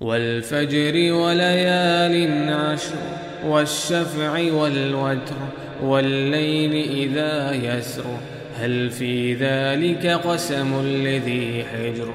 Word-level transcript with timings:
والفجر 0.00 1.12
وليال 1.12 2.28
عشر 2.52 2.94
والشفع 3.46 4.52
والوتر 4.52 5.34
والليل 5.82 6.74
إذا 6.90 7.54
يسر. 7.54 8.04
هل 8.60 8.90
في 8.90 9.34
ذلك 9.34 10.06
قسم 10.06 10.82
لذي 10.86 11.64
حجر؟ 11.72 12.14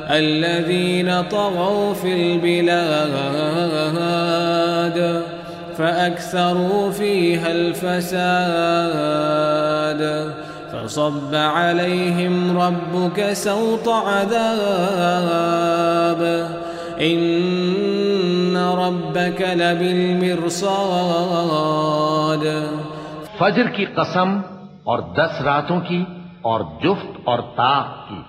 الذين 0.11 1.21
طغوا 1.21 1.93
في 1.93 2.11
البلاد 2.13 2.97
فأكثروا 5.77 6.91
فيها 6.91 7.51
الفساد 7.51 8.11
فصب 10.71 11.35
عليهم 11.35 12.33
ربك 12.59 13.33
سوط 13.33 13.87
عذاب 13.87 14.61
إن 17.01 18.57
ربك 18.57 19.41
لبالمرصاد 19.41 20.35
فجر 23.39 23.67
کی 23.67 23.85
قسم 23.85 24.29
اور 24.83 24.99
دس 24.99 25.41
راتوں 25.41 25.79
کی 25.79 26.03
اور 26.41 26.61
جفت 26.83 27.19
اور 27.23 27.39
طاق 27.39 28.09
کی۔ 28.09 28.21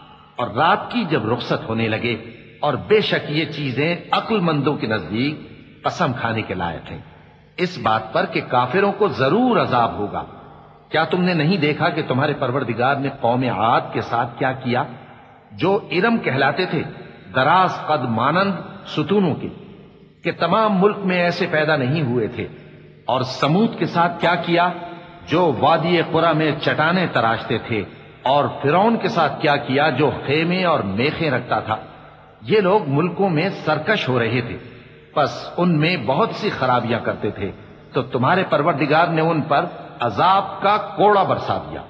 اور 0.42 0.50
رات 0.50 0.90
کی 0.90 1.04
جب 1.04 1.32
رخصت 1.32 1.68
ہونے 1.68 1.88
لگے 1.88 2.16
اور 2.60 2.74
بے 2.74 3.00
شک 3.00 3.30
یہ 3.30 3.44
چیزیں 3.44 3.96
عقل 4.10 4.40
مندوں 4.40 4.76
کے 4.76 4.86
نزدیک 4.86 5.34
قسم 5.84 6.12
کھانے 6.12 6.42
کے 6.42 6.54
لائق 6.54 6.90
ہیں۔ 6.90 6.98
اس 7.56 7.78
بات 7.82 8.12
پر 8.12 8.26
کہ 8.26 8.40
کافروں 8.48 8.92
کو 8.92 9.08
ضرور 9.08 9.60
عذاب 9.60 9.92
ہوگا۔ 9.98 10.24
کیا 10.88 11.04
تم 11.04 11.22
نے 11.22 11.34
نہیں 11.34 11.56
دیکھا 11.56 11.88
کہ 11.88 12.02
تمہارے 12.08 12.32
پروردگار 12.32 12.96
نے 12.96 13.08
قوم 13.20 13.42
عاد 13.42 13.80
کے 13.92 14.00
ساتھ 14.00 14.38
کیا 14.38 14.52
کیا؟ 14.52 14.84
جو 15.52 15.78
ارم 15.90 16.18
کہلاتے 16.18 16.66
تھے، 16.66 16.82
دراز 17.34 17.86
قد 17.86 18.04
مانند 18.04 18.52
ستونوں 18.86 19.34
کے، 19.34 19.48
کہ 20.24 20.30
تمام 20.38 20.80
ملک 20.80 20.98
میں 20.98 21.22
ایسے 21.22 21.46
پیدا 21.50 21.76
نہیں 21.76 22.02
ہوئے 22.02 22.26
تھے۔ 22.26 22.48
اور 23.04 23.20
سمود 23.20 23.78
کے 23.78 23.86
ساتھ 23.86 24.20
کیا 24.20 24.34
کیا؟ 24.34 24.68
جو 25.28 25.52
وادی 25.58 26.00
قرا 26.12 26.32
میں 26.32 26.52
چٹانے 26.62 27.06
تراشتے 27.06 27.58
تھے۔ 27.58 27.84
اور 28.22 28.44
فرون 28.62 28.96
کے 28.96 29.08
ساتھ 29.08 29.40
کیا 29.40 29.56
کیا 29.56 29.90
جو 29.90 30.10
خیمے 30.26 30.64
اور 30.64 30.80
میخیں 30.80 31.30
رکھتا 31.30 31.60
تھا۔ 31.60 31.76
یہ 32.42 32.60
لوگ 32.60 32.80
ملکوں 32.86 33.30
میں 33.30 33.48
سرکش 33.64 34.08
ہو 34.08 34.18
رہے 34.18 34.40
تھے۔ 34.40 34.58
بس 35.16 35.48
ان 35.56 35.78
میں 35.78 35.96
بہت 35.96 36.30
سی 36.34 36.50
خرابیاں 36.50 37.00
کرتے 37.00 37.30
تھے۔ 37.30 37.50
تو 37.92 38.02
تمہارے 38.02 38.44
پروردگار 38.50 39.06
نے 39.06 39.20
ان 39.20 39.42
پر 39.42 39.64
عذاب 40.00 40.62
کا 40.62 40.76
کوڑا 40.76 41.22
برسا 41.22 41.58
دیا۔ 41.70 41.80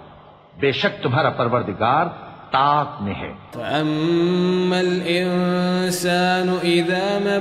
بے 0.60 0.72
شک 0.72 1.02
تمہارا 1.02 1.30
پروردگار 1.30 2.06
طاق 2.50 3.02
میں 3.02 3.14
ہے۔ 3.14 3.32
فأما 3.50 4.78
الإنسان 4.78 6.48
إذا 6.62 7.18
ما 7.22 7.38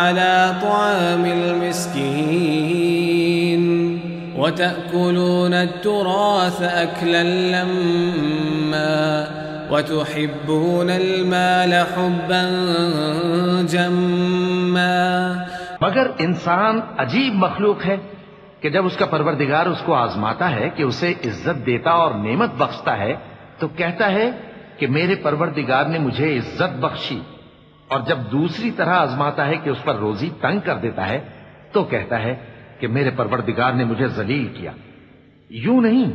على 0.07 0.55
طعام 0.63 1.25
المسكين 1.25 1.97
وتأكلون 4.37 5.55
التراث 5.55 6.63
أكلا 6.63 7.23
لما 7.55 9.27
وتحبون 9.71 10.91
المال 10.91 11.73
حبا 11.95 12.43
جما 13.71 15.35
مگر 15.81 16.07
انسان 16.19 16.81
عجیب 16.99 17.35
مخلوق 17.35 17.87
ہے 17.87 17.97
کہ 18.61 18.69
جب 18.71 18.87
اس 18.87 18.97
کا 18.97 19.07
پروردگار 19.07 19.67
اس 19.67 19.83
کو 19.85 19.95
آزماتا 19.95 20.51
ہے 20.51 20.69
کہ 20.77 20.83
اسے 20.83 21.15
عزت 21.25 21.67
دیتا 21.67 21.91
اور 21.91 22.13
نعمت 22.15 22.51
بخشتا 22.59 22.99
ہے 22.99 23.15
تو 23.59 23.69
کہتا 23.69 24.11
ہے 24.11 24.31
کہ 24.79 24.87
میرے 24.87 25.15
پروردگار 25.15 25.85
نے 25.85 25.99
مجھے 25.99 26.39
عزت 26.39 26.79
بخشی۔ 26.81 27.21
اور 27.89 28.01
جب 28.01 28.19
دوسری 28.33 28.71
طرح 28.71 28.95
آزماتا 28.95 29.47
ہے 29.47 29.57
کہ 29.57 29.71
اس 29.71 29.85
پر 29.85 29.95
روزی 29.95 30.31
تنگ 30.41 30.61
کر 30.65 30.77
دیتا 30.77 31.09
ہے، 31.09 31.21
تو 31.73 31.85
کہتا 31.85 32.23
ہے 32.23 32.37
کہ 32.81 32.89
میرے 32.89 33.11
پروردگار 33.17 33.73
نے 33.73 33.85
مجھے 33.85 34.07
ذلیل 34.07 34.49
کیا۔ 34.49 34.71
یوں 35.51 35.81
نہیں، 35.81 36.13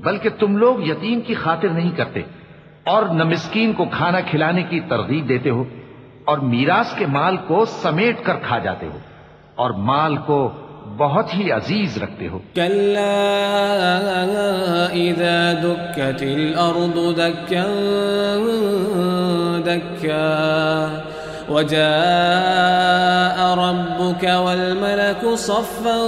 بلکہ 0.00 0.28
تم 0.38 0.56
لوگ 0.56 0.80
یتیم 0.80 1.20
کی 1.20 1.34
خاطر 1.34 1.68
نہیں 1.68 1.96
کرتے 1.96 2.22
اور 2.84 3.02
نہ 3.02 3.24
مسکین 3.24 3.72
کو 3.72 3.84
کھانا 3.84 4.20
کھلانے 4.20 4.62
کی 4.62 4.80
ترغیب 4.80 5.28
دیتے 5.28 5.50
ہو 5.50 5.64
اور 6.24 6.38
میراث 6.38 6.94
کے 6.96 7.06
مال 7.06 7.36
کو 7.36 7.64
سمیٹ 7.64 8.16
کر 8.22 8.36
کھا 8.42 8.58
جاتے 8.58 8.86
ہو 8.86 8.98
اور 9.54 9.70
مال 9.70 10.16
کو 10.16 10.52
بہت 10.96 11.34
ہی 11.34 11.50
عزیز 11.52 11.98
رکھتے 12.02 12.28
ہو۔ 12.28 12.38
كلا 12.54 13.12
إذا 14.94 15.52
دكت 15.62 16.22
الأرض 16.22 16.96
دكا 17.16 17.66
دكا 19.66 20.26
وجاء 21.48 23.38
ربك 23.62 24.24
والملك 24.24 25.22
صفا 25.38 25.98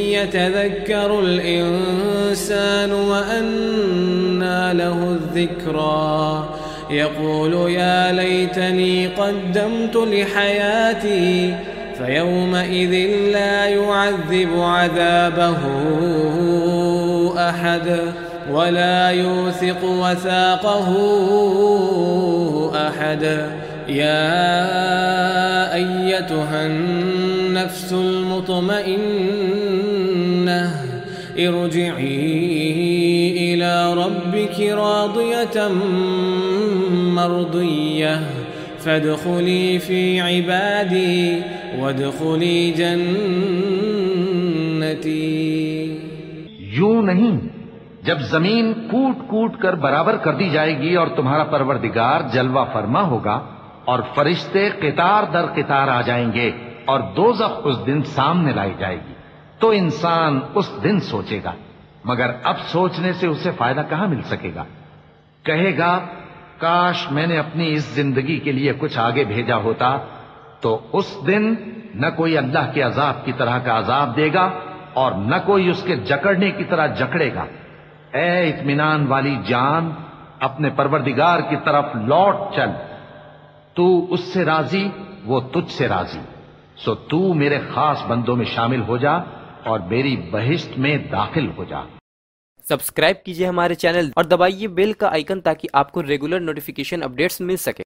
يتذكر 0.09 1.19
الإنسان 1.19 2.91
وأنى 2.91 4.73
له 4.73 5.17
الذكرى. 5.17 6.49
يقول 6.89 7.71
يا 7.71 8.11
ليتني 8.11 9.07
قدمت 9.07 9.95
لحياتي 9.95 11.55
فيومئذ 11.97 12.93
لا 13.31 13.65
يعذب 13.65 14.59
عذابه 14.59 15.57
أحد 17.49 17.99
ولا 18.51 19.09
يوثق 19.09 19.83
وثاقه 19.83 20.89
أحد. 22.87 23.23
يا 23.87 24.43
أيتها 25.75 26.67
النفس 27.63 27.93
المطمئنة. 27.93 28.93
ارجعي 31.37 32.29
إلى 33.33 33.93
ربك 33.93 34.61
راضية 34.61 35.73
مرضية. 36.91 38.21
فادخلي 38.79 39.77
في 39.77 40.19
عبادي 40.19 41.39
وادخلي 41.79 42.71
جنتي. 42.75 43.27
یوں 46.59 47.01
نہیں، 47.01 47.39
جب 48.03 48.19
زمین 48.19 48.73
کوٹ 48.73 49.17
کوٹ 49.27 49.57
کر 49.57 49.73
برابر 49.73 50.17
کر 50.17 50.33
دی 50.33 50.49
جائے 50.49 50.79
گی 50.79 50.95
اور 50.95 51.07
تمہارا 51.07 51.43
پروردگار 51.43 52.21
جلوہ 52.33 52.65
فرما 52.73 53.01
ہوگا 53.01 53.39
اور 53.85 53.99
فرشتے 54.15 54.69
قطار 54.69 55.23
در 55.33 55.45
قطار 55.45 55.87
آ 55.87 56.01
جائیں 56.01 56.33
گے۔ 56.33 56.51
اور 56.85 56.99
دوزخ 56.99 57.51
اس 57.63 57.85
دن 57.85 58.03
سامنے 58.03 58.51
لائی 58.51 58.73
جائے 58.77 58.95
گی۔ 58.95 59.13
تو 59.59 59.69
انسان 59.69 60.39
اس 60.55 60.71
دن 60.83 60.99
سوچے 60.99 61.39
گا، 61.43 61.51
مگر 62.05 62.31
اب 62.43 62.59
سوچنے 62.59 63.13
سے 63.13 63.27
اسے 63.27 63.51
فائدہ 63.51 63.81
کہاں 63.89 64.07
مل 64.07 64.21
سکے 64.21 64.51
گا؟ 64.55 64.63
کہے 65.43 65.77
گا، 65.77 65.99
کاش 66.57 67.11
میں 67.11 67.27
نے 67.27 67.37
اپنی 67.37 67.73
اس 67.73 67.83
زندگی 67.83 68.39
کے 68.39 68.51
لیے 68.51 68.73
کچھ 68.79 68.99
آگے 68.99 69.23
بھیجا 69.23 69.55
ہوتا، 69.55 69.97
تو 70.61 70.87
اس 70.93 71.17
دن 71.27 71.55
نہ 71.95 72.07
کوئی 72.15 72.37
اللہ 72.37 72.71
کے 72.73 72.81
عذاب 72.81 73.25
کی 73.25 73.31
طرح 73.37 73.59
کا 73.59 73.77
عذاب 73.77 74.15
دے 74.15 74.33
گا 74.33 74.49
اور 74.93 75.11
نہ 75.11 75.35
کوئی 75.45 75.69
اس 75.69 75.83
کے 75.83 75.95
جکڑنے 75.95 76.51
کی 76.51 76.63
طرح 76.63 76.87
جکڑے 76.87 77.33
گا۔ 77.33 77.45
اے 78.17 78.49
اطمینان 78.49 79.07
والی 79.07 79.37
جان، 79.47 79.91
اپنے 80.39 80.69
پروردگار 80.69 81.39
کی 81.39 81.55
طرف 81.65 81.85
لوٹ 81.95 82.55
چل۔ 82.55 82.69
تو 83.73 84.13
اس 84.13 84.33
سے 84.33 84.45
راضی، 84.45 84.89
وہ 85.23 85.39
تجھ 85.39 85.71
سے 85.71 85.87
راضی۔ 85.87 86.19
سو 86.77 86.95
تو 86.95 87.33
میرے 87.33 87.59
خاص 87.73 88.03
بندوں 88.07 88.35
میں 88.35 88.45
شامل 88.45 88.81
ہو 88.81 88.97
جا 88.97 89.11
اور 89.63 89.79
میری 89.79 90.15
بہشت 90.31 90.77
میں 90.77 90.97
داخل 91.11 91.49
ہو 91.57 91.63
جا۔ 91.63 91.81
سبسکرائب 92.69 93.23
کیجیے 93.25 93.47
ہمارے 93.47 93.75
چینل 93.75 94.09
اور 94.15 94.23
دبائیے 94.23 94.67
بیل 94.67 94.93
کا 94.93 95.07
آئیکن 95.07 95.41
تاکہ 95.41 95.67
آپ 95.73 95.91
کو 95.91 96.03
ریگولر 96.03 96.39
نوٹیفیکیشن 96.39 97.03
اپڈیٹس 97.03 97.41
مل 97.41 97.55
سکے۔ 97.55 97.82